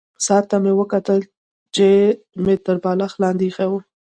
[0.25, 1.19] ساعت ته مې وکتل
[1.75, 1.87] چې
[2.43, 3.79] مې تر بالښت لاندې ایښی وو.